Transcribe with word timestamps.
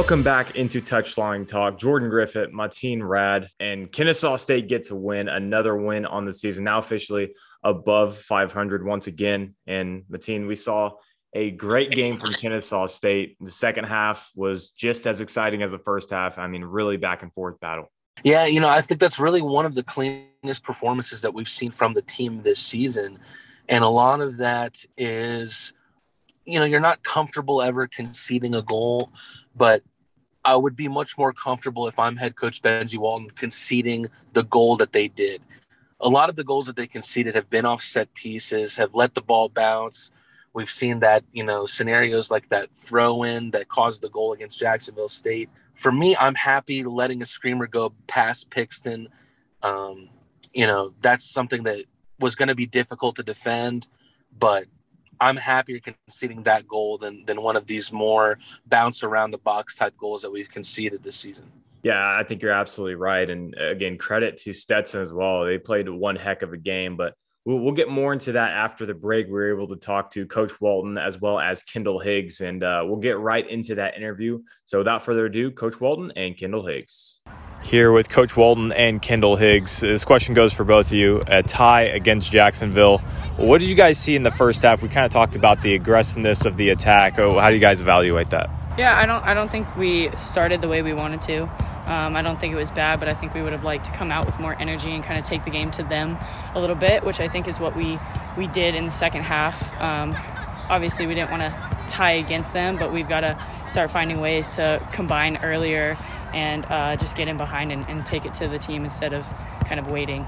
Welcome 0.00 0.22
back 0.22 0.56
into 0.56 0.80
Touchline 0.80 1.46
Talk. 1.46 1.78
Jordan 1.78 2.08
Griffith, 2.08 2.50
Mateen 2.52 3.06
Rad, 3.06 3.50
and 3.60 3.92
Kennesaw 3.92 4.36
State 4.36 4.66
get 4.66 4.84
to 4.84 4.96
win, 4.96 5.28
another 5.28 5.76
win 5.76 6.06
on 6.06 6.24
the 6.24 6.32
season, 6.32 6.64
now 6.64 6.78
officially 6.78 7.34
above 7.62 8.16
500 8.16 8.82
once 8.82 9.08
again. 9.08 9.54
And 9.66 10.04
Mateen, 10.10 10.48
we 10.48 10.56
saw 10.56 10.92
a 11.34 11.50
great 11.50 11.90
game 11.90 12.16
from 12.16 12.32
Kennesaw 12.32 12.86
State. 12.86 13.36
The 13.40 13.50
second 13.50 13.84
half 13.84 14.30
was 14.34 14.70
just 14.70 15.06
as 15.06 15.20
exciting 15.20 15.62
as 15.62 15.72
the 15.72 15.78
first 15.78 16.08
half. 16.08 16.38
I 16.38 16.46
mean, 16.46 16.64
really 16.64 16.96
back 16.96 17.22
and 17.22 17.30
forth 17.34 17.60
battle. 17.60 17.92
Yeah, 18.24 18.46
you 18.46 18.58
know, 18.58 18.70
I 18.70 18.80
think 18.80 19.00
that's 19.00 19.18
really 19.18 19.42
one 19.42 19.66
of 19.66 19.74
the 19.74 19.82
cleanest 19.82 20.62
performances 20.62 21.20
that 21.20 21.34
we've 21.34 21.46
seen 21.46 21.72
from 21.72 21.92
the 21.92 22.02
team 22.02 22.38
this 22.38 22.58
season. 22.58 23.18
And 23.68 23.84
a 23.84 23.88
lot 23.88 24.22
of 24.22 24.38
that 24.38 24.82
is, 24.96 25.74
you 26.46 26.58
know, 26.58 26.64
you're 26.64 26.80
not 26.80 27.02
comfortable 27.02 27.60
ever 27.60 27.86
conceding 27.86 28.54
a 28.54 28.62
goal, 28.62 29.12
but 29.54 29.82
I 30.44 30.56
would 30.56 30.76
be 30.76 30.88
much 30.88 31.18
more 31.18 31.32
comfortable 31.32 31.86
if 31.86 31.98
I'm 31.98 32.16
head 32.16 32.36
coach 32.36 32.62
Benji 32.62 32.98
Walton 32.98 33.30
conceding 33.30 34.06
the 34.32 34.44
goal 34.44 34.76
that 34.76 34.92
they 34.92 35.08
did. 35.08 35.42
A 36.00 36.08
lot 36.08 36.30
of 36.30 36.36
the 36.36 36.44
goals 36.44 36.66
that 36.66 36.76
they 36.76 36.86
conceded 36.86 37.34
have 37.34 37.50
been 37.50 37.66
off 37.66 37.82
set 37.82 38.12
pieces, 38.14 38.76
have 38.76 38.94
let 38.94 39.14
the 39.14 39.20
ball 39.20 39.50
bounce. 39.50 40.10
We've 40.52 40.70
seen 40.70 41.00
that, 41.00 41.24
you 41.32 41.44
know, 41.44 41.66
scenarios 41.66 42.30
like 42.30 42.48
that 42.48 42.74
throw 42.74 43.22
in 43.22 43.50
that 43.50 43.68
caused 43.68 44.02
the 44.02 44.08
goal 44.08 44.32
against 44.32 44.58
Jacksonville 44.58 45.08
State 45.08 45.50
for 45.80 45.90
me, 45.90 46.14
I'm 46.14 46.34
happy 46.34 46.84
letting 46.84 47.22
a 47.22 47.26
screamer 47.26 47.66
go 47.66 47.94
past 48.06 48.50
Pixton. 48.50 49.08
Um, 49.62 50.10
you 50.52 50.66
know, 50.66 50.92
that's 51.00 51.24
something 51.24 51.62
that 51.62 51.84
was 52.18 52.34
going 52.34 52.48
to 52.48 52.54
be 52.54 52.66
difficult 52.66 53.16
to 53.16 53.22
defend, 53.22 53.88
but 54.38 54.66
I'm 55.20 55.36
happier 55.36 55.80
conceding 55.80 56.42
that 56.44 56.66
goal 56.66 56.98
than 56.98 57.24
than 57.26 57.42
one 57.42 57.56
of 57.56 57.66
these 57.66 57.92
more 57.92 58.38
bounce 58.66 59.02
around 59.02 59.32
the 59.32 59.38
box 59.38 59.74
type 59.74 59.96
goals 59.96 60.22
that 60.22 60.30
we've 60.30 60.48
conceded 60.48 61.02
this 61.02 61.16
season. 61.16 61.50
Yeah, 61.82 62.10
I 62.14 62.24
think 62.24 62.42
you're 62.42 62.52
absolutely 62.52 62.96
right. 62.96 63.28
And 63.28 63.54
again, 63.54 63.96
credit 63.96 64.36
to 64.38 64.52
Stetson 64.52 65.00
as 65.00 65.12
well. 65.12 65.44
They 65.44 65.58
played 65.58 65.88
one 65.88 66.16
heck 66.16 66.42
of 66.42 66.52
a 66.52 66.58
game, 66.58 66.96
but 66.96 67.14
We'll, 67.46 67.58
we'll 67.60 67.72
get 67.72 67.88
more 67.88 68.12
into 68.12 68.32
that 68.32 68.50
after 68.50 68.84
the 68.84 68.94
break. 68.94 69.26
We 69.26 69.32
were 69.32 69.50
able 69.50 69.68
to 69.68 69.76
talk 69.76 70.10
to 70.12 70.26
Coach 70.26 70.60
Walton 70.60 70.98
as 70.98 71.20
well 71.20 71.40
as 71.40 71.62
Kendall 71.62 71.98
Higgs, 71.98 72.42
and 72.42 72.62
uh, 72.62 72.82
we'll 72.84 72.98
get 72.98 73.18
right 73.18 73.48
into 73.48 73.74
that 73.76 73.96
interview. 73.96 74.40
So 74.66 74.78
without 74.78 75.02
further 75.02 75.26
ado, 75.26 75.50
Coach 75.50 75.80
Walton 75.80 76.12
and 76.16 76.36
Kendall 76.36 76.66
Higgs. 76.66 77.20
Here 77.62 77.92
with 77.92 78.08
Coach 78.08 78.36
Walton 78.36 78.72
and 78.72 79.00
Kendall 79.00 79.36
Higgs. 79.36 79.80
This 79.80 80.04
question 80.04 80.34
goes 80.34 80.52
for 80.52 80.64
both 80.64 80.86
of 80.86 80.92
you. 80.94 81.22
A 81.26 81.42
tie 81.42 81.82
against 81.82 82.32
Jacksonville. 82.32 82.98
What 83.36 83.58
did 83.58 83.68
you 83.68 83.76
guys 83.76 83.96
see 83.96 84.16
in 84.16 84.22
the 84.22 84.30
first 84.30 84.62
half? 84.62 84.82
We 84.82 84.88
kind 84.88 85.06
of 85.06 85.12
talked 85.12 85.36
about 85.36 85.62
the 85.62 85.74
aggressiveness 85.74 86.46
of 86.46 86.56
the 86.56 86.70
attack. 86.70 87.18
Oh, 87.18 87.38
how 87.38 87.48
do 87.48 87.54
you 87.54 87.60
guys 87.60 87.80
evaluate 87.80 88.30
that? 88.30 88.50
Yeah, 88.76 88.98
I 88.98 89.06
don't. 89.06 89.24
I 89.24 89.34
don't 89.34 89.50
think 89.50 89.76
we 89.76 90.10
started 90.16 90.62
the 90.62 90.68
way 90.68 90.82
we 90.82 90.92
wanted 90.92 91.22
to. 91.22 91.42
Um, 91.90 92.16
I 92.16 92.22
don't 92.22 92.40
think 92.40 92.52
it 92.52 92.56
was 92.56 92.70
bad, 92.70 92.98
but 92.98 93.08
I 93.08 93.14
think 93.14 93.34
we 93.34 93.42
would 93.42 93.52
have 93.52 93.64
liked 93.64 93.84
to 93.86 93.92
come 93.92 94.10
out 94.10 94.26
with 94.26 94.40
more 94.40 94.56
energy 94.60 94.90
and 94.90 95.04
kind 95.04 95.18
of 95.18 95.24
take 95.24 95.44
the 95.44 95.50
game 95.50 95.70
to 95.72 95.82
them 95.82 96.18
a 96.54 96.60
little 96.60 96.76
bit, 96.76 97.04
which 97.04 97.20
I 97.20 97.28
think 97.28 97.46
is 97.46 97.60
what 97.60 97.76
we 97.76 97.98
we 98.36 98.46
did 98.48 98.74
in 98.74 98.86
the 98.86 98.92
second 98.92 99.22
half. 99.22 99.72
Um, 99.80 100.16
obviously, 100.68 101.06
we 101.06 101.14
didn't 101.14 101.30
want 101.30 101.42
to 101.42 101.70
tie 101.88 102.12
against 102.12 102.52
them, 102.52 102.76
but 102.76 102.92
we've 102.92 103.08
got 103.08 103.20
to 103.20 103.38
start 103.66 103.90
finding 103.90 104.20
ways 104.20 104.48
to 104.56 104.86
combine 104.92 105.36
earlier 105.38 105.98
and 106.32 106.64
uh, 106.66 106.96
just 106.96 107.16
get 107.16 107.28
in 107.28 107.36
behind 107.36 107.72
and, 107.72 107.86
and 107.88 108.04
take 108.04 108.24
it 108.24 108.34
to 108.34 108.48
the 108.48 108.58
team 108.58 108.84
instead 108.84 109.12
of 109.12 109.28
kind 109.66 109.80
of 109.80 109.90
waiting. 109.90 110.26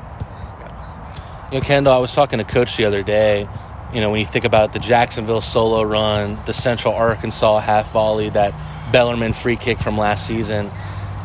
You 1.51 1.59
know, 1.59 1.65
Kendall, 1.65 1.93
I 1.93 1.99
was 1.99 2.15
talking 2.15 2.39
to 2.39 2.45
Coach 2.45 2.77
the 2.77 2.85
other 2.85 3.03
day. 3.03 3.49
You 3.93 4.01
know, 4.01 4.11
when 4.11 4.21
you 4.21 4.27
think 4.27 4.45
about 4.45 4.73
the 4.73 4.79
Jacksonville 4.79 5.43
solo 5.43 5.83
run, 5.83 6.39
the 6.47 6.55
Central 6.55 6.95
Arkansas 6.95 7.61
half 7.61 7.93
volley, 7.93 8.31
that 8.31 8.55
Bellarmine 8.91 9.35
free 9.35 9.57
kick 9.57 9.79
from 9.79 9.99
last 9.99 10.27
season 10.27 10.71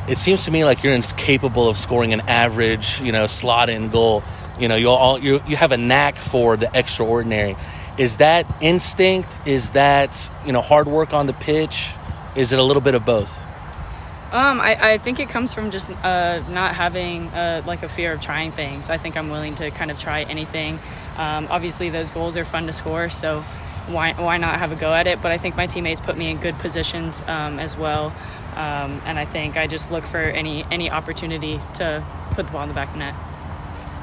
it 0.07 0.17
seems 0.17 0.45
to 0.45 0.51
me 0.51 0.63
like 0.63 0.83
you're 0.83 0.99
capable 1.17 1.67
of 1.67 1.77
scoring 1.77 2.13
an 2.13 2.21
average, 2.21 3.01
you 3.01 3.11
know, 3.11 3.27
slot 3.27 3.69
in 3.69 3.89
goal. 3.89 4.23
You 4.59 4.67
know, 4.67 4.75
you 4.75 4.89
all 4.89 5.19
you 5.19 5.41
you 5.47 5.55
have 5.57 5.71
a 5.71 5.77
knack 5.77 6.15
for 6.17 6.57
the 6.57 6.69
extraordinary. 6.73 7.55
Is 7.97 8.17
that 8.17 8.45
instinct? 8.61 9.29
Is 9.45 9.71
that 9.71 10.31
you 10.45 10.53
know 10.53 10.61
hard 10.61 10.87
work 10.87 11.13
on 11.13 11.27
the 11.27 11.33
pitch? 11.33 11.93
Is 12.35 12.53
it 12.53 12.59
a 12.59 12.63
little 12.63 12.81
bit 12.81 12.95
of 12.95 13.05
both? 13.05 13.37
Um, 14.31 14.59
I, 14.59 14.93
I 14.93 14.97
think 14.97 15.19
it 15.21 15.29
comes 15.29 15.53
from 15.53 15.71
just 15.71 15.89
uh, 15.89 16.43
not 16.49 16.75
having 16.75 17.27
uh, 17.29 17.63
like 17.65 17.83
a 17.83 17.87
fear 17.87 18.11
of 18.11 18.19
trying 18.19 18.51
things. 18.51 18.89
I 18.89 18.97
think 18.97 19.15
I'm 19.15 19.29
willing 19.29 19.55
to 19.55 19.71
kind 19.71 19.89
of 19.89 19.97
try 19.97 20.23
anything. 20.23 20.79
Um, 21.17 21.47
obviously, 21.49 21.89
those 21.89 22.11
goals 22.11 22.35
are 22.35 22.43
fun 22.43 22.67
to 22.67 22.73
score, 22.73 23.09
so 23.09 23.41
why 23.87 24.13
why 24.13 24.37
not 24.37 24.59
have 24.59 24.73
a 24.73 24.75
go 24.75 24.93
at 24.93 25.07
it? 25.07 25.21
But 25.21 25.31
I 25.31 25.37
think 25.37 25.55
my 25.55 25.65
teammates 25.65 26.01
put 26.01 26.17
me 26.17 26.29
in 26.29 26.37
good 26.37 26.59
positions 26.59 27.21
um, 27.27 27.57
as 27.59 27.77
well. 27.77 28.13
Um, 28.55 29.01
and 29.05 29.17
I 29.17 29.25
think 29.25 29.55
I 29.55 29.67
just 29.67 29.91
look 29.91 30.03
for 30.03 30.17
any 30.17 30.65
any 30.71 30.91
opportunity 30.91 31.59
to 31.75 32.03
put 32.31 32.47
the 32.47 32.51
ball 32.51 32.63
in 32.63 32.69
the 32.69 32.75
back 32.75 32.89
of 32.89 32.93
the 32.93 32.99
net. 32.99 33.15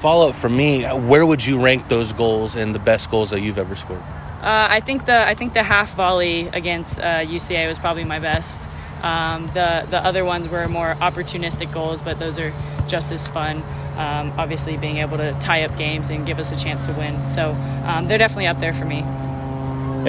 Follow 0.00 0.30
up 0.30 0.36
for 0.36 0.48
me. 0.48 0.84
Where 0.84 1.26
would 1.26 1.44
you 1.44 1.62
rank 1.62 1.88
those 1.88 2.12
goals 2.14 2.56
and 2.56 2.74
the 2.74 2.78
best 2.78 3.10
goals 3.10 3.30
that 3.30 3.40
you've 3.40 3.58
ever 3.58 3.74
scored? 3.74 4.02
Uh, 4.42 4.68
I 4.70 4.80
think 4.80 5.06
the 5.06 5.26
I 5.26 5.34
think 5.34 5.52
the 5.52 5.62
half 5.62 5.94
volley 5.94 6.48
against 6.48 7.00
uh, 7.00 7.20
UCA 7.20 7.68
was 7.68 7.78
probably 7.78 8.04
my 8.04 8.20
best. 8.20 8.68
Um, 9.04 9.48
the 9.48 9.86
the 9.90 9.98
other 9.98 10.24
ones 10.24 10.48
were 10.48 10.66
more 10.66 10.94
opportunistic 10.94 11.70
goals, 11.72 12.00
but 12.00 12.18
those 12.18 12.38
are 12.38 12.52
just 12.88 13.12
as 13.12 13.28
fun. 13.28 13.62
Um, 13.96 14.32
obviously, 14.38 14.78
being 14.78 14.96
able 14.96 15.18
to 15.18 15.36
tie 15.40 15.64
up 15.64 15.76
games 15.76 16.08
and 16.08 16.26
give 16.26 16.38
us 16.38 16.50
a 16.50 16.56
chance 16.56 16.86
to 16.86 16.92
win. 16.94 17.26
So 17.26 17.52
um, 17.84 18.08
they're 18.08 18.18
definitely 18.18 18.46
up 18.46 18.58
there 18.58 18.72
for 18.72 18.86
me. 18.86 19.00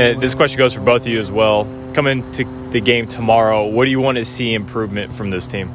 And 0.02 0.22
this 0.22 0.34
question 0.34 0.58
goes 0.58 0.74
for 0.74 0.80
both 0.80 1.02
of 1.02 1.08
you 1.08 1.20
as 1.20 1.30
well. 1.30 1.66
Coming 1.94 2.30
to 2.34 2.46
the 2.72 2.82
game 2.82 3.08
tomorrow, 3.08 3.68
what 3.68 3.86
do 3.86 3.92
you 3.92 4.00
want 4.00 4.18
to 4.18 4.26
see 4.26 4.54
improvement 4.54 5.14
from 5.14 5.30
this 5.30 5.46
team? 5.46 5.72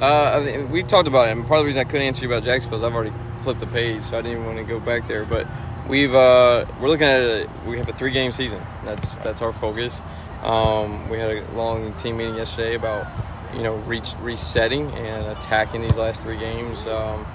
Uh, 0.00 0.40
I 0.40 0.44
mean, 0.44 0.70
we 0.70 0.82
talked 0.82 1.08
about 1.08 1.28
it. 1.28 1.32
And 1.32 1.46
part 1.46 1.58
of 1.58 1.64
the 1.64 1.66
reason 1.66 1.80
I 1.80 1.84
couldn't 1.84 2.06
answer 2.06 2.26
you 2.26 2.32
about 2.32 2.42
Jacksonville 2.42 2.78
is 2.78 2.84
I've 2.84 2.94
already 2.94 3.12
flipped 3.42 3.60
the 3.60 3.66
page, 3.66 4.04
so 4.04 4.18
I 4.18 4.22
didn't 4.22 4.38
even 4.38 4.46
want 4.46 4.58
to 4.58 4.64
go 4.64 4.80
back 4.80 5.06
there. 5.06 5.24
But 5.26 5.46
we've 5.88 6.14
uh, 6.14 6.64
we're 6.80 6.88
looking 6.88 7.06
at 7.06 7.20
it. 7.20 7.50
We 7.66 7.76
have 7.76 7.88
a 7.88 7.92
three 7.92 8.12
game 8.12 8.32
season. 8.32 8.62
That's 8.84 9.16
that's 9.18 9.42
our 9.42 9.52
focus. 9.52 10.00
Um, 10.42 11.08
we 11.08 11.18
had 11.18 11.30
a 11.30 11.50
long 11.52 11.92
team 11.94 12.16
meeting 12.16 12.36
yesterday 12.36 12.74
about 12.74 13.06
you 13.54 13.62
know 13.62 13.76
reach, 13.78 14.14
resetting 14.20 14.90
and 14.92 15.26
attacking 15.36 15.82
these 15.82 15.98
last 15.98 16.22
three 16.22 16.38
games 16.38 16.86
um, 16.86 17.26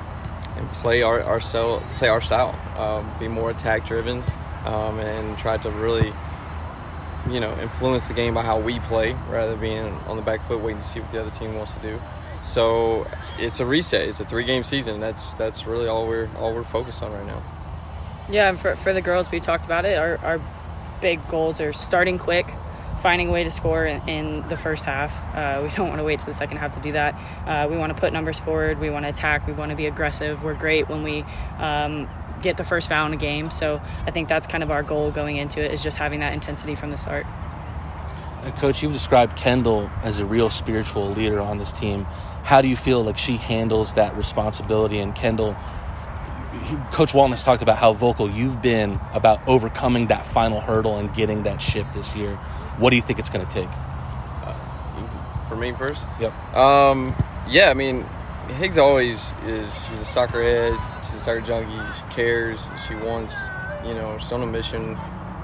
and 0.57 0.67
play 0.73 1.01
our, 1.01 1.21
our 1.21 1.39
play 1.39 2.09
our 2.09 2.21
style, 2.21 2.55
um, 2.77 3.11
be 3.19 3.27
more 3.27 3.51
attack 3.51 3.85
driven, 3.85 4.23
um, 4.65 4.99
and 4.99 5.37
try 5.37 5.57
to 5.57 5.69
really 5.71 6.11
you 7.29 7.39
know, 7.39 7.57
influence 7.59 8.07
the 8.07 8.13
game 8.13 8.33
by 8.33 8.43
how 8.43 8.59
we 8.59 8.79
play 8.81 9.13
rather 9.29 9.51
than 9.51 9.59
being 9.59 9.85
on 10.07 10.15
the 10.15 10.21
back 10.21 10.41
foot 10.47 10.59
waiting 10.59 10.81
to 10.81 10.87
see 10.87 10.99
what 10.99 11.11
the 11.11 11.19
other 11.19 11.31
team 11.31 11.55
wants 11.55 11.73
to 11.73 11.79
do. 11.81 11.99
So 12.43 13.07
it's 13.39 13.59
a 13.59 13.65
reset. 13.65 14.07
It's 14.07 14.19
a 14.19 14.25
three 14.25 14.43
game 14.43 14.63
season. 14.63 14.99
That's 14.99 15.33
that's 15.33 15.65
really 15.65 15.87
all 15.87 16.07
we're 16.07 16.29
all 16.37 16.53
we're 16.53 16.63
focused 16.63 17.01
on 17.01 17.11
right 17.11 17.25
now. 17.25 17.41
Yeah, 18.29 18.49
and 18.49 18.59
for, 18.59 18.75
for 18.75 18.93
the 18.93 19.01
girls, 19.01 19.31
we 19.31 19.39
talked 19.39 19.65
about 19.65 19.85
it. 19.85 19.97
Our, 19.97 20.17
our 20.17 20.41
big 20.99 21.27
goals 21.27 21.61
are 21.61 21.73
starting 21.73 22.17
quick, 22.17 22.47
finding 23.05 23.29
a 23.29 23.31
way 23.31 23.43
to 23.43 23.51
score 23.51 23.85
in, 23.85 24.01
in 24.09 24.47
the 24.47 24.57
first 24.57 24.83
half. 24.83 25.13
Uh, 25.35 25.61
we 25.61 25.69
don't 25.75 25.87
want 25.87 25.99
to 25.99 26.03
wait 26.03 26.17
to 26.17 26.25
the 26.25 26.33
second 26.33 26.57
half 26.57 26.71
to 26.71 26.79
do 26.79 26.91
that. 26.93 27.13
Uh, 27.45 27.67
we 27.69 27.77
want 27.77 27.95
to 27.95 27.99
put 27.99 28.11
numbers 28.11 28.39
forward. 28.39 28.79
We 28.79 28.89
want 28.89 29.05
to 29.05 29.09
attack. 29.09 29.45
We 29.45 29.53
want 29.53 29.69
to 29.69 29.75
be 29.75 29.85
aggressive. 29.85 30.43
We're 30.43 30.55
great 30.55 30.89
when 30.89 31.03
we 31.03 31.23
um, 31.59 32.09
get 32.41 32.57
the 32.57 32.63
first 32.63 32.89
foul 32.89 33.05
in 33.05 33.13
a 33.13 33.17
game. 33.17 33.51
So 33.51 33.79
I 34.07 34.09
think 34.09 34.27
that's 34.27 34.47
kind 34.47 34.63
of 34.63 34.71
our 34.71 34.81
goal 34.81 35.11
going 35.11 35.37
into 35.37 35.63
it 35.63 35.71
is 35.71 35.83
just 35.83 35.99
having 35.99 36.21
that 36.21 36.33
intensity 36.33 36.73
from 36.73 36.89
the 36.89 36.97
start. 36.97 37.27
Uh, 38.41 38.49
Coach, 38.57 38.81
you've 38.81 38.93
described 38.93 39.35
Kendall 39.35 39.87
as 40.01 40.17
a 40.17 40.25
real 40.25 40.49
spiritual 40.49 41.07
leader 41.11 41.39
on 41.39 41.59
this 41.59 41.71
team. 41.71 42.05
How 42.43 42.59
do 42.63 42.67
you 42.67 42.75
feel 42.75 43.03
like 43.03 43.19
she 43.19 43.37
handles 43.37 43.93
that 43.93 44.15
responsibility? 44.15 44.97
And 44.97 45.13
Kendall, 45.13 45.55
Coach 46.91 47.13
Walton 47.13 47.33
has 47.33 47.43
talked 47.43 47.61
about 47.61 47.77
how 47.77 47.93
vocal 47.93 48.27
you've 48.27 48.63
been 48.63 48.99
about 49.13 49.47
overcoming 49.47 50.07
that 50.07 50.25
final 50.25 50.59
hurdle 50.59 50.97
and 50.97 51.13
getting 51.13 51.43
that 51.43 51.61
ship 51.61 51.85
this 51.93 52.15
year. 52.15 52.39
What 52.77 52.89
do 52.89 52.95
you 52.95 53.01
think 53.01 53.19
it's 53.19 53.29
going 53.29 53.45
to 53.45 53.51
take? 53.51 53.69
Uh, 53.69 54.55
for 55.47 55.55
me 55.55 55.71
first? 55.73 56.05
Yep. 56.19 56.55
Um, 56.55 57.15
yeah, 57.47 57.69
I 57.69 57.73
mean, 57.73 58.05
Higgs 58.57 58.77
always 58.77 59.33
is, 59.45 59.73
she's 59.87 60.01
a 60.01 60.05
soccer 60.05 60.41
head 60.41 60.77
she's 61.05 61.15
a 61.15 61.21
soccer 61.21 61.41
junkie. 61.41 61.93
She 61.93 62.15
cares. 62.15 62.69
She 62.87 62.95
wants, 62.95 63.49
you 63.85 63.93
know, 63.93 64.17
she's 64.17 64.31
on 64.31 64.41
a 64.41 64.47
mission 64.47 64.97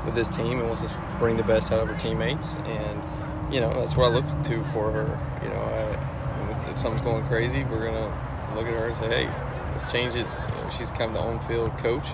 with 0.06 0.16
this 0.16 0.30
team 0.30 0.60
and 0.60 0.68
wants 0.68 0.81
to 0.81 1.18
bring 1.19 1.38
the 1.38 1.44
best 1.44 1.72
out 1.72 1.80
of 1.80 1.88
her 1.88 1.98
teammates. 1.98 2.56
And 2.56 3.54
you 3.54 3.60
know, 3.60 3.74
that's 3.74 3.95
what 3.95 4.12
I 4.12 4.16
look 4.16 4.25
to 4.25 4.63
for 4.72 4.92
her. 4.92 5.39
You 5.44 5.50
know, 5.50 5.62
I, 5.62 6.69
if 6.69 6.77
something's 6.77 7.01
going 7.01 7.25
crazy, 7.27 7.63
we're 7.63 7.86
gonna 7.86 8.56
look 8.56 8.66
at 8.66 8.74
her 8.74 8.88
and 8.88 8.98
say, 8.98 9.07
hey, 9.07 9.25
let's 9.72 9.92
change 9.92 10.16
it. 10.16 10.25
You 10.25 10.56
know, 10.56 10.69
she's 10.77 10.92
kind 10.92 11.04
of 11.04 11.13
the 11.13 11.19
on-field 11.19 11.77
coach, 11.77 12.07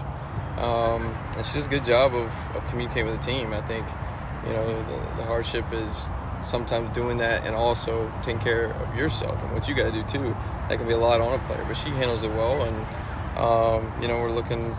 um, 0.58 1.16
and 1.36 1.46
she 1.46 1.54
does 1.54 1.68
a 1.68 1.70
good 1.70 1.86
job 1.86 2.14
of, 2.14 2.32
of 2.56 2.66
communicating 2.68 3.08
with 3.08 3.20
the 3.20 3.26
team. 3.26 3.54
I 3.54 3.62
think, 3.62 3.86
you 4.48 4.54
know, 4.54 4.66
the, 4.66 5.18
the 5.18 5.24
hardship 5.24 5.66
is 5.72 6.10
sometimes 6.42 6.94
doing 6.96 7.18
that 7.18 7.46
and 7.46 7.56
also 7.56 8.12
taking 8.22 8.40
care 8.40 8.72
of 8.72 8.96
yourself 8.96 9.42
and 9.44 9.52
what 9.52 9.68
you 9.68 9.76
got 9.76 9.86
to 9.86 9.92
do 9.92 10.04
too. 10.04 10.36
That 10.70 10.78
can 10.78 10.88
be 10.88 10.94
a 10.94 10.98
lot 10.98 11.20
on 11.22 11.34
a 11.34 11.40
player, 11.46 11.64
but 11.68 11.76
she 11.76 11.90
handles 11.90 12.24
it 12.24 12.30
well 12.30 12.64
and 12.64 12.86
um, 13.38 13.94
you 14.02 14.08
know, 14.08 14.20
we're 14.20 14.32
looking. 14.32 14.76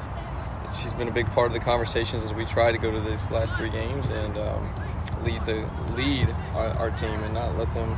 She's 0.76 0.92
been 0.94 1.08
a 1.08 1.12
big 1.12 1.26
part 1.26 1.46
of 1.46 1.52
the 1.52 1.60
conversations 1.60 2.24
as 2.24 2.34
we 2.34 2.44
try 2.44 2.72
to 2.72 2.78
go 2.78 2.90
to 2.90 3.00
these 3.00 3.30
last 3.30 3.56
three 3.56 3.70
games, 3.70 4.10
and 4.10 4.36
um, 4.36 4.74
lead 5.22 5.46
the 5.46 5.68
lead 5.94 6.28
our, 6.54 6.68
our 6.70 6.90
team 6.90 7.22
and 7.22 7.34
not 7.34 7.56
let 7.56 7.72
them. 7.72 7.96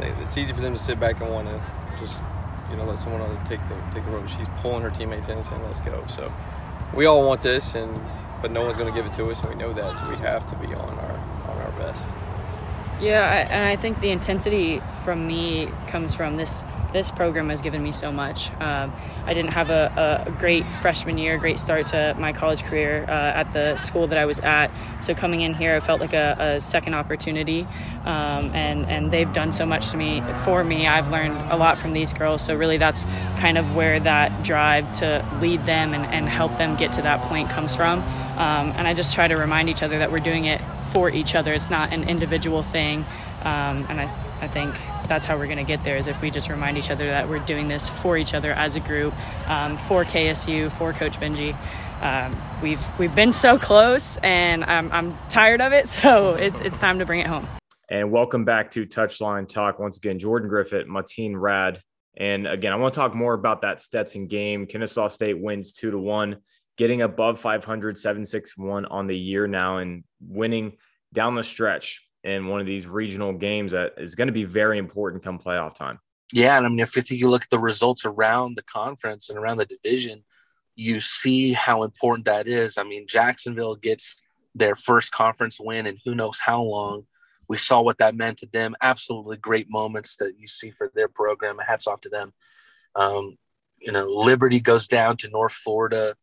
They, 0.00 0.10
it's 0.22 0.36
easy 0.36 0.52
for 0.52 0.60
them 0.60 0.72
to 0.72 0.78
sit 0.78 0.98
back 0.98 1.20
and 1.20 1.30
want 1.30 1.48
to 1.48 1.62
just 1.98 2.24
you 2.70 2.76
know 2.76 2.84
let 2.84 2.98
someone 2.98 3.22
else 3.22 3.48
take 3.48 3.60
the 3.68 3.76
take 3.92 4.04
the 4.04 4.10
road. 4.10 4.28
She's 4.28 4.48
pulling 4.56 4.82
her 4.82 4.90
teammates 4.90 5.28
in 5.28 5.38
and 5.38 5.46
saying, 5.46 5.62
"Let's 5.62 5.80
go." 5.80 6.04
So 6.08 6.32
we 6.92 7.06
all 7.06 7.24
want 7.26 7.40
this, 7.40 7.76
and 7.76 7.96
but 8.40 8.50
no 8.50 8.62
one's 8.62 8.78
going 8.78 8.92
to 8.92 8.96
give 8.96 9.06
it 9.06 9.14
to 9.14 9.30
us, 9.30 9.40
and 9.40 9.50
we 9.50 9.56
know 9.56 9.72
that. 9.72 9.96
So 9.96 10.08
we 10.08 10.16
have 10.16 10.46
to 10.46 10.56
be 10.56 10.74
on 10.74 10.98
our 10.98 11.18
on 11.48 11.58
our 11.58 11.72
best. 11.72 12.08
Yeah, 13.00 13.20
I, 13.20 13.36
and 13.52 13.64
I 13.64 13.76
think 13.76 14.00
the 14.00 14.10
intensity 14.10 14.80
from 15.04 15.26
me 15.26 15.68
comes 15.86 16.14
from 16.14 16.36
this. 16.36 16.64
This 16.92 17.10
program 17.10 17.50
has 17.50 17.60
given 17.60 17.82
me 17.82 17.92
so 17.92 18.10
much. 18.10 18.50
Um, 18.60 18.94
I 19.26 19.34
didn't 19.34 19.52
have 19.52 19.68
a, 19.68 20.24
a, 20.26 20.30
great 20.30 20.72
freshman 20.72 21.18
year, 21.18 21.36
great 21.36 21.58
start 21.58 21.88
to 21.88 22.16
my 22.18 22.32
college 22.32 22.64
career 22.64 23.04
uh, 23.06 23.12
at 23.12 23.52
the 23.52 23.76
school 23.76 24.06
that 24.06 24.18
I 24.18 24.24
was 24.24 24.40
at. 24.40 24.70
So 25.00 25.14
coming 25.14 25.42
in 25.42 25.52
here, 25.52 25.76
I 25.76 25.80
felt 25.80 26.00
like 26.00 26.14
a, 26.14 26.36
a 26.56 26.60
second 26.60 26.94
opportunity, 26.94 27.66
um, 28.06 28.54
and 28.54 28.86
and 28.86 29.10
they've 29.10 29.30
done 29.32 29.52
so 29.52 29.66
much 29.66 29.90
to 29.90 29.98
me 29.98 30.22
for 30.44 30.64
me. 30.64 30.86
I've 30.86 31.10
learned 31.10 31.36
a 31.52 31.56
lot 31.56 31.76
from 31.76 31.92
these 31.92 32.14
girls. 32.14 32.40
So 32.42 32.54
really, 32.54 32.78
that's 32.78 33.04
kind 33.36 33.58
of 33.58 33.76
where 33.76 34.00
that 34.00 34.42
drive 34.42 34.90
to 34.94 35.22
lead 35.42 35.66
them 35.66 35.92
and, 35.92 36.06
and 36.06 36.26
help 36.26 36.56
them 36.56 36.76
get 36.76 36.94
to 36.94 37.02
that 37.02 37.20
point 37.22 37.50
comes 37.50 37.76
from. 37.76 38.00
Um, 38.00 38.72
and 38.76 38.88
I 38.88 38.94
just 38.94 39.14
try 39.14 39.28
to 39.28 39.36
remind 39.36 39.68
each 39.68 39.82
other 39.82 39.98
that 39.98 40.10
we're 40.10 40.18
doing 40.18 40.46
it 40.46 40.60
for 40.92 41.10
each 41.10 41.34
other. 41.34 41.52
It's 41.52 41.70
not 41.70 41.92
an 41.92 42.08
individual 42.08 42.62
thing. 42.62 43.04
Um, 43.42 43.84
and 43.88 44.00
I, 44.00 44.10
I 44.40 44.48
think 44.48 44.74
that's 45.08 45.26
how 45.26 45.36
we're 45.36 45.46
going 45.46 45.58
to 45.58 45.64
get 45.64 45.82
there 45.84 45.96
is 45.96 46.06
if 46.06 46.20
we 46.20 46.30
just 46.30 46.48
remind 46.48 46.78
each 46.78 46.90
other 46.90 47.06
that 47.06 47.28
we're 47.28 47.38
doing 47.40 47.68
this 47.68 47.88
for 47.88 48.16
each 48.16 48.34
other 48.34 48.52
as 48.52 48.76
a 48.76 48.80
group, 48.80 49.14
um, 49.48 49.76
for 49.76 50.04
KSU, 50.04 50.70
for 50.70 50.92
Coach 50.92 51.18
Benji. 51.18 51.56
Um, 52.00 52.36
we've 52.62 52.98
we've 52.98 53.14
been 53.14 53.32
so 53.32 53.58
close, 53.58 54.18
and 54.18 54.64
I'm, 54.64 54.92
I'm 54.92 55.18
tired 55.28 55.60
of 55.60 55.72
it. 55.72 55.88
So 55.98 56.34
it's 56.34 56.60
it's 56.60 56.78
time 56.78 57.00
to 57.00 57.06
bring 57.06 57.20
it 57.20 57.26
home. 57.26 57.48
And 57.90 58.12
welcome 58.12 58.44
back 58.44 58.70
to 58.72 58.86
Touchline 58.86 59.48
Talk 59.48 59.78
once 59.78 59.96
again. 59.96 60.18
Jordan 60.18 60.48
Griffith, 60.48 60.86
Mateen 60.86 61.32
Rad, 61.34 61.82
and 62.16 62.46
again, 62.46 62.72
I 62.72 62.76
want 62.76 62.94
to 62.94 63.00
talk 63.00 63.14
more 63.14 63.34
about 63.34 63.62
that 63.62 63.80
Stetson 63.80 64.28
game. 64.28 64.66
Kennesaw 64.66 65.08
State 65.08 65.40
wins 65.40 65.72
two 65.72 65.90
to 65.90 65.98
one 65.98 66.36
getting 66.78 67.02
above 67.02 67.40
500, 67.40 67.98
761 67.98 68.86
on 68.86 69.06
the 69.08 69.18
year 69.18 69.46
now 69.46 69.78
and 69.78 70.04
winning 70.20 70.76
down 71.12 71.34
the 71.34 71.42
stretch 71.42 72.07
in 72.28 72.46
one 72.46 72.60
of 72.60 72.66
these 72.66 72.86
regional 72.86 73.32
games 73.32 73.72
that 73.72 73.94
is 73.96 74.14
going 74.14 74.28
to 74.28 74.32
be 74.32 74.44
very 74.44 74.78
important 74.78 75.22
come 75.22 75.38
playoff 75.38 75.74
time. 75.74 75.98
Yeah. 76.32 76.56
And 76.56 76.66
I 76.66 76.68
mean, 76.68 76.80
if 76.80 77.10
you 77.10 77.28
look 77.28 77.42
at 77.42 77.50
the 77.50 77.58
results 77.58 78.04
around 78.04 78.56
the 78.56 78.62
conference 78.62 79.30
and 79.30 79.38
around 79.38 79.56
the 79.56 79.66
division, 79.66 80.24
you 80.76 81.00
see 81.00 81.52
how 81.52 81.82
important 81.82 82.26
that 82.26 82.46
is. 82.46 82.78
I 82.78 82.84
mean, 82.84 83.06
Jacksonville 83.08 83.74
gets 83.74 84.22
their 84.54 84.74
first 84.74 85.10
conference 85.10 85.58
win 85.58 85.86
and 85.86 85.98
who 86.04 86.14
knows 86.14 86.38
how 86.38 86.62
long. 86.62 87.06
We 87.48 87.56
saw 87.56 87.80
what 87.80 87.98
that 87.98 88.14
meant 88.14 88.38
to 88.38 88.46
them. 88.46 88.76
Absolutely 88.82 89.38
great 89.38 89.70
moments 89.70 90.16
that 90.18 90.38
you 90.38 90.46
see 90.46 90.70
for 90.70 90.92
their 90.94 91.08
program. 91.08 91.56
Hats 91.58 91.86
off 91.86 92.02
to 92.02 92.10
them. 92.10 92.34
Um, 92.94 93.38
you 93.80 93.90
know, 93.90 94.06
Liberty 94.06 94.60
goes 94.60 94.86
down 94.86 95.16
to 95.18 95.30
North 95.30 95.54
Florida 95.54 96.14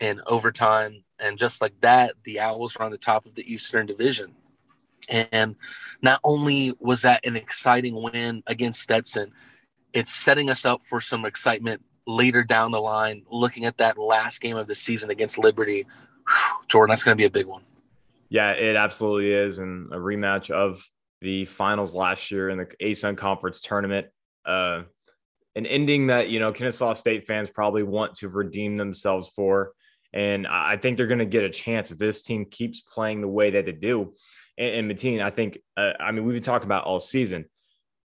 in 0.00 0.20
overtime. 0.26 1.04
And 1.18 1.38
just 1.38 1.60
like 1.60 1.80
that, 1.80 2.14
the 2.24 2.40
Owls 2.40 2.76
are 2.76 2.84
on 2.84 2.90
the 2.90 2.98
top 2.98 3.26
of 3.26 3.34
the 3.34 3.50
Eastern 3.50 3.86
Division. 3.86 4.34
And 5.08 5.56
not 6.02 6.20
only 6.24 6.72
was 6.78 7.02
that 7.02 7.24
an 7.26 7.36
exciting 7.36 8.00
win 8.02 8.42
against 8.46 8.80
Stetson, 8.80 9.32
it's 9.92 10.14
setting 10.14 10.50
us 10.50 10.64
up 10.64 10.82
for 10.84 11.00
some 11.00 11.24
excitement 11.24 11.82
later 12.06 12.44
down 12.44 12.70
the 12.70 12.80
line, 12.80 13.24
looking 13.30 13.64
at 13.64 13.78
that 13.78 13.98
last 13.98 14.40
game 14.40 14.56
of 14.56 14.66
the 14.66 14.74
season 14.74 15.10
against 15.10 15.38
Liberty. 15.38 15.86
Jordan, 16.68 16.92
that's 16.92 17.02
going 17.02 17.16
to 17.16 17.20
be 17.20 17.26
a 17.26 17.30
big 17.30 17.46
one. 17.46 17.62
Yeah, 18.28 18.52
it 18.52 18.76
absolutely 18.76 19.32
is. 19.32 19.58
And 19.58 19.92
a 19.92 19.96
rematch 19.96 20.50
of 20.50 20.82
the 21.20 21.44
finals 21.44 21.94
last 21.94 22.30
year 22.30 22.48
in 22.50 22.58
the 22.58 22.66
ASUN 22.80 23.16
Conference 23.16 23.60
tournament. 23.60 24.06
Uh, 24.44 24.82
an 25.56 25.66
ending 25.66 26.06
that, 26.06 26.28
you 26.28 26.38
know, 26.38 26.52
Kennesaw 26.52 26.92
State 26.92 27.26
fans 27.26 27.50
probably 27.50 27.82
want 27.82 28.14
to 28.16 28.28
redeem 28.28 28.76
themselves 28.76 29.28
for. 29.34 29.72
And 30.12 30.46
I 30.46 30.76
think 30.76 30.96
they're 30.96 31.06
going 31.06 31.18
to 31.18 31.24
get 31.24 31.44
a 31.44 31.50
chance 31.50 31.90
if 31.90 31.98
this 31.98 32.22
team 32.22 32.46
keeps 32.46 32.80
playing 32.80 33.20
the 33.20 33.28
way 33.28 33.50
that 33.50 33.66
they 33.66 33.72
do. 33.72 34.14
And, 34.60 34.90
and 34.90 34.90
Mateen, 34.90 35.20
I 35.20 35.30
think, 35.30 35.58
uh, 35.76 35.92
I 35.98 36.12
mean, 36.12 36.24
we've 36.24 36.34
been 36.34 36.42
talking 36.42 36.66
about 36.66 36.84
all 36.84 37.00
season. 37.00 37.46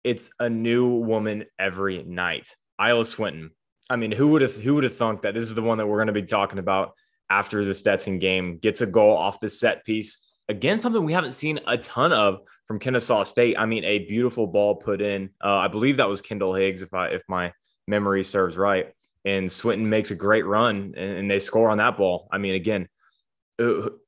It's 0.05 0.29
a 0.39 0.49
new 0.49 0.87
woman 0.87 1.45
every 1.59 2.03
night. 2.03 2.55
Isla 2.81 3.05
Swinton. 3.05 3.51
I 3.89 3.97
mean, 3.97 4.11
who 4.11 4.29
would 4.29 4.41
have 4.41 4.55
who 4.55 4.75
would 4.75 4.85
have 4.85 4.95
thunk 4.95 5.23
that 5.23 5.33
this 5.33 5.43
is 5.43 5.55
the 5.55 5.61
one 5.61 5.77
that 5.79 5.87
we're 5.87 5.97
going 5.97 6.07
to 6.07 6.13
be 6.13 6.23
talking 6.23 6.59
about 6.59 6.93
after 7.29 7.65
the 7.65 7.75
Stetson 7.75 8.19
game? 8.19 8.57
Gets 8.57 8.79
a 8.79 8.85
goal 8.85 9.15
off 9.15 9.41
the 9.41 9.49
set 9.49 9.83
piece 9.83 10.33
again, 10.49 10.77
something 10.77 11.03
we 11.03 11.13
haven't 11.13 11.33
seen 11.33 11.59
a 11.67 11.77
ton 11.77 12.11
of 12.13 12.39
from 12.67 12.79
Kennesaw 12.79 13.23
State. 13.23 13.57
I 13.57 13.65
mean, 13.65 13.83
a 13.83 13.99
beautiful 13.99 14.47
ball 14.47 14.75
put 14.75 15.01
in. 15.01 15.29
Uh, 15.43 15.55
I 15.55 15.67
believe 15.67 15.97
that 15.97 16.09
was 16.09 16.21
Kendall 16.21 16.53
Higgs, 16.53 16.81
if 16.81 16.93
I 16.93 17.07
if 17.07 17.23
my 17.27 17.53
memory 17.87 18.23
serves 18.23 18.55
right 18.55 18.93
and 19.25 19.51
Swinton 19.51 19.89
makes 19.89 20.11
a 20.11 20.15
great 20.15 20.45
run 20.45 20.93
and, 20.97 21.17
and, 21.17 21.31
they 21.31 21.39
score 21.39 21.69
on 21.69 21.77
that 21.77 21.97
ball. 21.97 22.27
I 22.31 22.37
mean, 22.37 22.55
again, 22.55 22.87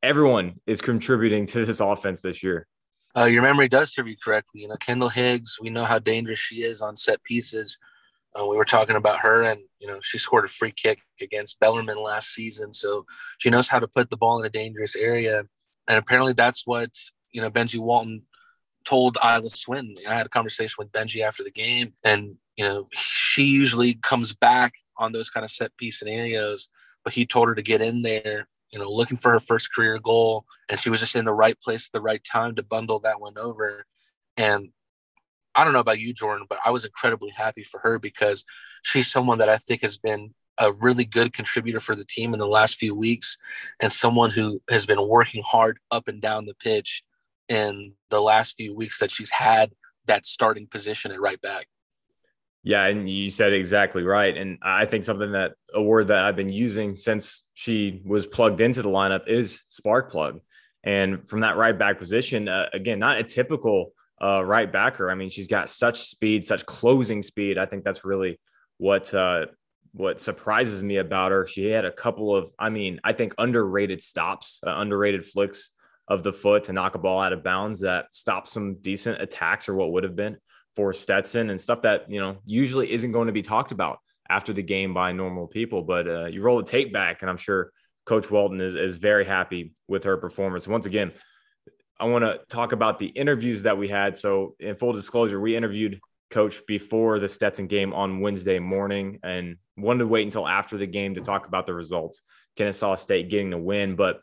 everyone 0.04 0.60
is 0.68 0.82
contributing 0.82 1.46
to 1.48 1.66
this 1.66 1.80
offense 1.80 2.22
this 2.22 2.44
year. 2.44 2.68
Uh, 3.18 3.26
your 3.26 3.42
memory 3.42 3.68
does 3.68 3.94
serve 3.94 4.08
you 4.08 4.18
correctly. 4.22 4.62
You 4.62 4.68
know, 4.68 4.76
Kendall 4.76 5.10
Higgs, 5.10 5.58
we 5.62 5.70
know 5.70 5.86
how 5.86 6.00
dangerous 6.00 6.38
she 6.38 6.58
is 6.58 6.82
on 6.82 6.96
set 6.96 7.24
pieces. 7.24 7.80
Uh, 8.36 8.46
we 8.46 8.58
were 8.58 8.66
talking 8.66 8.98
about 8.98 9.20
her, 9.20 9.44
and 9.44 9.62
you 9.80 9.88
know, 9.88 10.00
she 10.02 10.18
scored 10.18 10.44
a 10.44 10.50
free 10.50 10.72
kick 10.72 11.00
against 11.22 11.60
Bellarmine 11.62 12.04
last 12.04 12.34
season, 12.34 12.74
so 12.74 13.06
she 13.38 13.50
knows 13.50 13.70
how 13.70 13.80
to 13.80 13.88
put 13.88 14.10
the 14.10 14.18
ball 14.18 14.40
in 14.40 14.46
a 14.46 14.50
dangerous 14.50 14.96
area. 14.96 15.44
And 15.88 15.98
apparently, 15.98 16.34
that's 16.34 16.68
what 16.68 16.90
you 17.32 17.42
know 17.42 17.50
Benji 17.50 17.80
Walton 17.80 18.26
told 18.84 19.18
Isla 19.24 19.50
Swinton. 19.50 19.96
I 20.10 20.14
had 20.14 20.26
a 20.26 20.30
conversation 20.30 20.76
with 20.78 20.92
Benji 20.92 21.22
after 21.22 21.44
the 21.44 21.52
game, 21.52 21.94
and 22.04 22.36
you 22.58 22.66
know, 22.66 22.88
she 22.92 23.44
usually 23.44 23.96
comes 23.96 24.34
back 24.34 24.74
on 24.98 25.14
those 25.14 25.30
kind 25.30 25.44
of 25.44 25.52
set 25.52 25.76
piece 25.78 26.00
scenarios. 26.00 26.70
But 27.06 27.14
he 27.14 27.26
told 27.26 27.48
her 27.48 27.56
to 27.56 27.62
get 27.62 27.82
in 27.82 28.02
there, 28.02 28.48
you 28.72 28.80
know, 28.80 28.90
looking 28.90 29.18
for 29.18 29.32
her 29.32 29.40
first 29.40 29.74
career 29.74 30.00
goal. 30.00 30.46
And 30.70 30.80
she 30.80 30.90
was 30.90 31.00
just 31.00 31.16
in 31.16 31.26
the 31.26 31.34
right 31.34 31.60
place 31.60 31.88
at 31.88 31.92
the 31.94 32.02
right 32.02 32.24
time 32.24 32.56
to 32.56 32.64
bundle 32.64 33.00
that 33.00 33.22
one 33.22 33.38
over. 33.38 33.86
And 34.38 34.70
I 35.56 35.64
don't 35.64 35.74
know 35.74 35.80
about 35.80 36.00
you, 36.00 36.14
Jordan, 36.14 36.46
but 36.50 36.60
I 36.66 36.72
was 36.72 36.84
incredibly 36.84 37.32
happy 37.32 37.64
for 37.64 37.80
her 37.82 38.00
because 38.00 38.44
she's 38.84 39.10
someone 39.10 39.38
that 39.38 39.50
I 39.50 39.58
think 39.58 39.82
has 39.82 39.98
been 39.98 40.34
a 40.60 40.72
really 40.82 41.06
good 41.06 41.34
contributor 41.34 41.80
for 41.80 41.96
the 41.96 42.06
team 42.06 42.34
in 42.34 42.40
the 42.40 42.48
last 42.48 42.76
few 42.76 42.96
weeks 42.96 43.38
and 43.82 43.92
someone 43.92 44.30
who 44.30 44.62
has 44.70 44.86
been 44.86 45.08
working 45.08 45.44
hard 45.46 45.80
up 45.92 46.08
and 46.08 46.22
down 46.22 46.46
the 46.46 46.56
pitch 46.56 47.04
in 47.50 47.94
the 48.10 48.22
last 48.22 48.56
few 48.56 48.76
weeks 48.76 49.00
that 49.00 49.12
she's 49.12 49.30
had 49.30 49.72
that 50.08 50.26
starting 50.26 50.68
position 50.68 51.12
at 51.12 51.20
right 51.20 51.42
back. 51.42 51.68
Yeah, 52.66 52.86
and 52.88 53.08
you 53.08 53.30
said 53.30 53.54
exactly 53.54 54.02
right. 54.02 54.36
And 54.36 54.58
I 54.64 54.86
think 54.86 55.04
something 55.04 55.34
that 55.34 55.52
a 55.76 55.82
word 55.82 56.08
that 56.08 56.26
I've 56.26 56.36
been 56.36 56.52
using 56.52 56.96
since 56.96 57.44
she 57.54 58.02
was 58.04 58.26
plugged 58.26 58.60
into 58.60 58.82
the 58.82 58.90
lineup 58.90 59.28
is 59.28 59.62
spark 59.70 60.12
plug. 60.12 60.42
And 60.84 61.30
from 61.30 61.42
that 61.42 61.58
right 61.58 61.78
back 61.78 62.00
position, 62.00 62.50
uh, 62.50 62.66
again, 62.74 62.98
not 62.98 63.20
a 63.20 63.24
typical 63.24 63.92
uh, 64.20 64.44
right 64.44 64.72
backer. 64.72 65.12
I 65.12 65.16
mean, 65.16 65.30
she's 65.30 65.48
got 65.48 65.70
such 65.70 66.08
speed, 66.08 66.44
such 66.44 66.66
closing 66.66 67.22
speed. 67.22 67.60
I 67.60 67.68
think 67.68 67.84
that's 67.84 68.04
really 68.04 68.40
what 68.78 69.14
uh, 69.14 69.46
what 69.92 70.20
surprises 70.20 70.82
me 70.82 70.98
about 70.98 71.32
her. 71.32 71.46
She 71.46 71.66
had 71.66 71.86
a 71.86 71.92
couple 71.92 72.36
of, 72.36 72.52
I 72.58 72.70
mean, 72.72 73.00
I 73.04 73.14
think 73.14 73.36
underrated 73.38 74.02
stops, 74.02 74.60
uh, 74.66 74.72
underrated 74.72 75.24
flicks 75.24 75.70
of 76.08 76.24
the 76.24 76.34
foot 76.34 76.64
to 76.66 76.74
knock 76.74 76.96
a 76.96 77.00
ball 77.00 77.22
out 77.22 77.32
of 77.32 77.44
bounds 77.44 77.82
that 77.82 78.12
stopped 78.12 78.48
some 78.48 78.76
decent 78.82 79.22
attacks 79.22 79.70
or 79.70 79.76
what 79.76 79.92
would 79.92 80.04
have 80.04 80.16
been 80.16 80.38
for 80.76 80.94
Stetson 80.94 81.50
and 81.50 81.60
stuff 81.60 81.82
that, 81.84 82.10
you 82.10 82.20
know, 82.20 82.38
usually 82.46 82.92
isn't 82.92 83.12
going 83.12 83.28
to 83.28 83.34
be 83.34 83.42
talked 83.42 83.72
about 83.72 84.00
after 84.30 84.54
the 84.54 84.64
game 84.64 84.94
by 84.94 85.12
normal 85.12 85.48
people. 85.48 85.82
But 85.82 86.08
uh, 86.08 86.26
you 86.26 86.42
roll 86.42 86.58
the 86.58 86.64
tape 86.64 86.92
back, 86.92 87.22
and 87.22 87.30
I'm 87.30 87.38
sure 87.38 87.72
Coach 88.06 88.30
Walton 88.30 88.62
is, 88.62 88.76
is 88.76 88.96
very 88.96 89.26
happy 89.26 89.74
with 89.88 90.04
her 90.04 90.18
performance. 90.18 90.68
Once 90.68 90.86
again, 90.86 91.12
I 92.00 92.06
want 92.06 92.24
to 92.26 92.40
talk 92.50 92.72
about 92.72 93.00
the 93.00 93.08
interviews 93.08 93.64
that 93.64 93.78
we 93.78 93.88
had. 93.88 94.18
So, 94.18 94.56
in 94.60 94.76
full 94.76 94.94
disclosure, 94.94 95.40
we 95.40 95.56
interviewed 95.56 96.00
Coach 96.30 96.62
before 96.68 97.20
the 97.20 97.28
Stetson 97.30 97.68
game 97.68 97.94
on 97.94 98.20
Wednesday 98.20 98.60
morning 98.60 99.20
and 99.24 99.58
wanted 99.78 100.00
to 100.00 100.08
wait 100.08 100.24
until 100.24 100.48
after 100.48 100.78
the 100.78 100.88
game 100.88 101.16
to 101.16 101.22
talk 101.22 101.48
about 101.48 101.66
the 101.66 101.74
results. 101.74 102.22
Kennesaw 102.58 102.96
State 102.96 103.30
getting 103.30 103.50
the 103.50 103.58
win. 103.58 103.96
But 103.96 104.20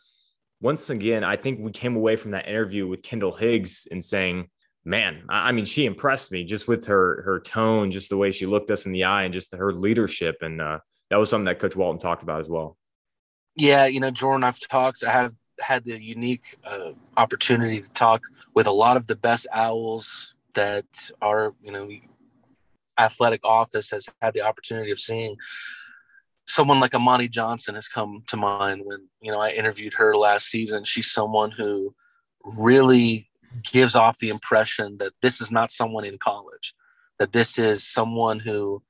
once 0.60 0.90
again, 0.90 1.24
I 1.24 1.36
think 1.36 1.60
we 1.60 1.70
came 1.70 1.96
away 1.96 2.16
from 2.16 2.32
that 2.32 2.48
interview 2.48 2.86
with 2.86 3.02
Kendall 3.02 3.32
Higgs 3.32 3.86
and 3.90 4.02
saying, 4.02 4.48
man, 4.84 5.22
I 5.28 5.52
mean, 5.52 5.64
she 5.64 5.86
impressed 5.86 6.32
me 6.32 6.44
just 6.44 6.68
with 6.68 6.86
her 6.86 7.22
her 7.22 7.40
tone, 7.40 7.90
just 7.90 8.08
the 8.08 8.16
way 8.16 8.32
she 8.32 8.46
looked 8.46 8.70
us 8.70 8.86
in 8.86 8.92
the 8.92 9.04
eye, 9.04 9.24
and 9.24 9.34
just 9.34 9.54
her 9.54 9.72
leadership. 9.72 10.36
And 10.40 10.60
uh, 10.60 10.78
that 11.10 11.16
was 11.16 11.30
something 11.30 11.46
that 11.46 11.58
Coach 11.58 11.76
Walton 11.76 12.00
talked 12.00 12.22
about 12.22 12.40
as 12.40 12.48
well. 12.48 12.76
Yeah, 13.54 13.86
you 13.86 14.00
know, 14.00 14.10
Jordan, 14.10 14.44
I've 14.44 14.60
talked. 14.60 15.04
I 15.04 15.12
have 15.12 15.34
had 15.60 15.84
the 15.84 16.02
unique 16.02 16.56
uh, 16.64 16.92
opportunity 17.16 17.80
to 17.80 17.90
talk 17.90 18.22
with 18.54 18.66
a 18.66 18.72
lot 18.72 18.96
of 18.96 19.06
the 19.06 19.16
best 19.16 19.46
owls 19.52 20.34
that 20.54 21.10
our 21.20 21.54
you 21.62 21.72
know 21.72 21.88
athletic 22.98 23.40
office 23.44 23.90
has 23.90 24.08
had 24.20 24.34
the 24.34 24.42
opportunity 24.42 24.90
of 24.90 24.98
seeing. 24.98 25.36
Someone 26.46 26.80
like 26.80 26.94
Amani 26.94 27.28
Johnson 27.28 27.76
has 27.76 27.88
come 27.88 28.24
to 28.26 28.36
mind 28.36 28.82
when 28.84 29.08
you 29.20 29.30
know 29.30 29.40
I 29.40 29.50
interviewed 29.50 29.94
her 29.94 30.16
last 30.16 30.46
season. 30.46 30.84
She's 30.84 31.10
someone 31.10 31.52
who 31.52 31.94
really 32.58 33.30
gives 33.72 33.94
off 33.94 34.18
the 34.18 34.28
impression 34.28 34.98
that 34.98 35.12
this 35.22 35.40
is 35.40 35.50
not 35.50 35.70
someone 35.70 36.04
in 36.04 36.18
college, 36.18 36.74
that 37.18 37.32
this 37.32 37.58
is 37.58 37.86
someone 37.86 38.38
who 38.38 38.82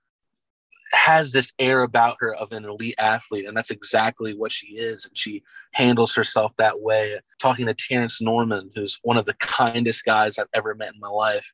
has 0.92 1.33
this 1.33 1.52
air 1.59 1.83
about 1.83 2.16
her 2.21 2.35
of 2.35 2.52
an 2.52 2.64
elite 2.64 2.95
athlete, 2.99 3.47
and 3.47 3.57
that's 3.57 3.71
exactly 3.71 4.35
what 4.35 4.52
she 4.52 4.69
is. 4.69 5.07
And 5.07 5.16
she 5.16 5.42
handles 5.73 6.14
herself 6.14 6.52
that 6.57 6.81
way. 6.81 7.19
Talking 7.40 7.66
to 7.66 7.75
Terrence 7.75 8.21
Norman, 8.21 8.71
who's 8.75 8.99
one 9.02 9.16
of 9.16 9.25
the 9.25 9.35
kindest 9.35 10.04
guys 10.04 10.38
I've 10.38 10.47
ever 10.54 10.75
met 10.75 10.95
in 10.95 11.00
my 11.00 11.09
life. 11.09 11.52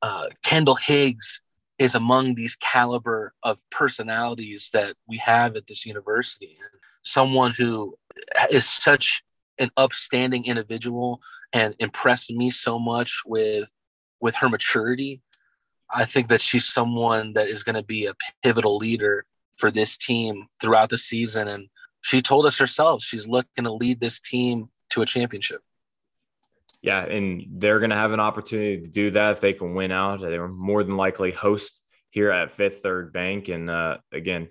Uh, 0.00 0.26
Kendall 0.42 0.76
Higgs 0.76 1.42
is 1.78 1.94
among 1.94 2.34
these 2.34 2.56
caliber 2.56 3.34
of 3.42 3.58
personalities 3.70 4.70
that 4.72 4.94
we 5.06 5.18
have 5.18 5.56
at 5.56 5.66
this 5.66 5.84
university. 5.84 6.56
Someone 7.02 7.52
who 7.56 7.96
is 8.50 8.64
such 8.64 9.22
an 9.58 9.70
upstanding 9.76 10.46
individual 10.46 11.20
and 11.52 11.74
impressed 11.78 12.30
me 12.30 12.50
so 12.50 12.78
much 12.78 13.22
with 13.26 13.72
with 14.20 14.36
her 14.36 14.48
maturity 14.48 15.20
I 15.92 16.04
think 16.04 16.28
that 16.28 16.40
she's 16.40 16.64
someone 16.64 17.34
that 17.34 17.48
is 17.48 17.62
going 17.62 17.76
to 17.76 17.82
be 17.82 18.06
a 18.06 18.14
pivotal 18.42 18.76
leader 18.76 19.26
for 19.58 19.70
this 19.70 19.96
team 19.96 20.46
throughout 20.60 20.88
the 20.88 20.98
season. 20.98 21.48
And 21.48 21.68
she 22.00 22.22
told 22.22 22.46
us 22.46 22.58
herself 22.58 23.02
she's 23.02 23.28
looking 23.28 23.64
to 23.64 23.72
lead 23.72 24.00
this 24.00 24.18
team 24.18 24.70
to 24.90 25.02
a 25.02 25.06
championship. 25.06 25.60
Yeah, 26.80 27.04
and 27.04 27.44
they're 27.48 27.78
going 27.78 27.90
to 27.90 27.96
have 27.96 28.12
an 28.12 28.20
opportunity 28.20 28.80
to 28.80 28.88
do 28.88 29.10
that 29.12 29.32
if 29.32 29.40
they 29.40 29.52
can 29.52 29.74
win 29.74 29.92
out. 29.92 30.20
They're 30.20 30.48
more 30.48 30.82
than 30.82 30.96
likely 30.96 31.30
host 31.30 31.82
here 32.10 32.30
at 32.30 32.50
Fifth 32.50 32.82
Third 32.82 33.12
Bank, 33.12 33.48
and 33.48 33.70
uh, 33.70 33.98
again, 34.10 34.48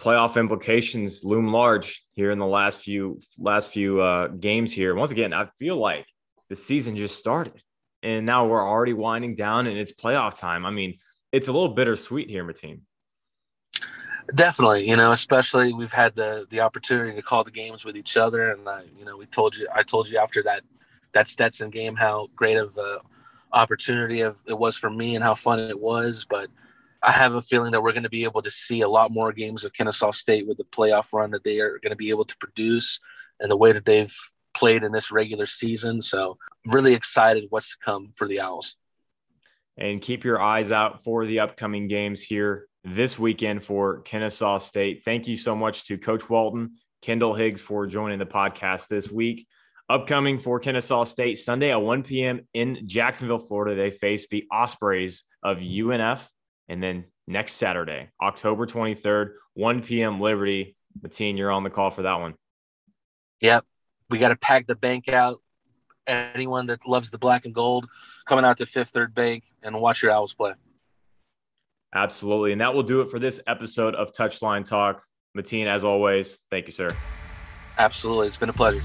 playoff 0.00 0.36
implications 0.38 1.24
loom 1.24 1.48
large 1.48 2.04
here 2.14 2.30
in 2.30 2.38
the 2.38 2.46
last 2.46 2.80
few 2.80 3.20
last 3.38 3.70
few 3.70 4.00
uh, 4.00 4.28
games 4.28 4.72
here. 4.72 4.94
Once 4.94 5.12
again, 5.12 5.32
I 5.32 5.48
feel 5.58 5.76
like 5.76 6.06
the 6.48 6.56
season 6.56 6.96
just 6.96 7.18
started 7.18 7.62
and 8.04 8.26
now 8.26 8.46
we're 8.46 8.62
already 8.62 8.92
winding 8.92 9.34
down 9.34 9.66
and 9.66 9.78
it's 9.78 9.92
playoff 9.92 10.38
time. 10.38 10.66
I 10.66 10.70
mean, 10.70 10.98
it's 11.32 11.48
a 11.48 11.52
little 11.52 11.70
bittersweet 11.70 12.28
here, 12.28 12.44
Mateen. 12.44 12.80
Definitely, 14.34 14.88
you 14.88 14.96
know, 14.96 15.12
especially 15.12 15.72
we've 15.72 15.92
had 15.92 16.14
the 16.14 16.46
the 16.48 16.60
opportunity 16.60 17.14
to 17.14 17.22
call 17.22 17.44
the 17.44 17.50
games 17.50 17.84
with 17.84 17.94
each 17.94 18.16
other, 18.16 18.52
and 18.52 18.66
I, 18.66 18.84
you 18.96 19.04
know, 19.04 19.18
we 19.18 19.26
told 19.26 19.54
you, 19.54 19.68
I 19.74 19.82
told 19.82 20.08
you 20.08 20.16
after 20.16 20.42
that 20.44 20.62
that 21.12 21.28
Stetson 21.28 21.68
game 21.68 21.94
how 21.94 22.28
great 22.34 22.56
of 22.56 22.78
a 22.78 23.00
opportunity 23.52 24.22
of 24.22 24.42
it 24.46 24.58
was 24.58 24.76
for 24.76 24.88
me 24.88 25.14
and 25.14 25.22
how 25.22 25.34
fun 25.34 25.58
it 25.58 25.78
was. 25.78 26.24
But 26.28 26.48
I 27.06 27.12
have 27.12 27.34
a 27.34 27.42
feeling 27.42 27.72
that 27.72 27.82
we're 27.82 27.92
going 27.92 28.04
to 28.04 28.10
be 28.10 28.24
able 28.24 28.42
to 28.42 28.50
see 28.50 28.80
a 28.80 28.88
lot 28.88 29.12
more 29.12 29.32
games 29.32 29.64
of 29.64 29.72
Kennesaw 29.72 30.10
State 30.12 30.46
with 30.46 30.58
the 30.58 30.64
playoff 30.64 31.12
run 31.12 31.30
that 31.32 31.44
they 31.44 31.60
are 31.60 31.78
going 31.78 31.90
to 31.90 31.96
be 31.96 32.10
able 32.10 32.24
to 32.24 32.36
produce 32.38 32.98
and 33.40 33.50
the 33.50 33.56
way 33.56 33.72
that 33.72 33.84
they've 33.84 34.14
played 34.54 34.82
in 34.82 34.92
this 34.92 35.10
regular 35.10 35.46
season. 35.46 36.00
So 36.00 36.38
really 36.66 36.94
excited 36.94 37.46
what's 37.50 37.72
to 37.72 37.76
come 37.84 38.12
for 38.14 38.26
the 38.26 38.40
Owls. 38.40 38.76
And 39.76 40.00
keep 40.00 40.24
your 40.24 40.40
eyes 40.40 40.72
out 40.72 41.02
for 41.02 41.26
the 41.26 41.40
upcoming 41.40 41.88
games 41.88 42.22
here 42.22 42.68
this 42.84 43.18
weekend 43.18 43.64
for 43.64 44.00
Kennesaw 44.02 44.58
State. 44.58 45.02
Thank 45.04 45.26
you 45.26 45.36
so 45.36 45.56
much 45.56 45.84
to 45.86 45.98
Coach 45.98 46.30
Walton, 46.30 46.76
Kendall 47.02 47.34
Higgs 47.34 47.60
for 47.60 47.86
joining 47.86 48.18
the 48.18 48.26
podcast 48.26 48.88
this 48.88 49.10
week. 49.10 49.46
Upcoming 49.90 50.38
for 50.38 50.60
Kennesaw 50.60 51.04
State 51.04 51.36
Sunday 51.36 51.70
at 51.70 51.82
1 51.82 52.04
p.m. 52.04 52.46
in 52.54 52.86
Jacksonville, 52.86 53.38
Florida, 53.38 53.74
they 53.74 53.90
face 53.90 54.28
the 54.28 54.46
Ospreys 54.50 55.24
of 55.42 55.58
UNF. 55.58 56.26
And 56.68 56.82
then 56.82 57.04
next 57.26 57.54
Saturday, 57.54 58.10
October 58.22 58.66
23rd, 58.66 59.32
1 59.54 59.82
p.m. 59.82 60.20
Liberty. 60.20 60.76
Mateen, 61.00 61.36
you're 61.36 61.50
on 61.50 61.64
the 61.64 61.70
call 61.70 61.90
for 61.90 62.02
that 62.02 62.20
one. 62.20 62.34
Yep 63.40 63.64
we 64.10 64.18
got 64.18 64.28
to 64.28 64.36
pack 64.36 64.66
the 64.66 64.76
bank 64.76 65.08
out. 65.08 65.40
Anyone 66.06 66.66
that 66.66 66.86
loves 66.86 67.10
the 67.10 67.18
black 67.18 67.46
and 67.46 67.54
gold, 67.54 67.88
coming 68.26 68.44
out 68.44 68.58
to 68.58 68.66
Fifth 68.66 68.90
Third 68.90 69.14
Bank 69.14 69.44
and 69.62 69.80
watch 69.80 70.02
your 70.02 70.12
Owls 70.12 70.34
play. 70.34 70.52
Absolutely. 71.94 72.52
And 72.52 72.60
that 72.60 72.74
will 72.74 72.82
do 72.82 73.00
it 73.00 73.10
for 73.10 73.18
this 73.18 73.40
episode 73.46 73.94
of 73.94 74.12
Touchline 74.12 74.64
Talk. 74.64 75.02
Mateen, 75.36 75.66
as 75.66 75.82
always, 75.82 76.44
thank 76.50 76.66
you, 76.66 76.72
sir. 76.72 76.90
Absolutely. 77.78 78.26
It's 78.26 78.36
been 78.36 78.50
a 78.50 78.52
pleasure. 78.52 78.82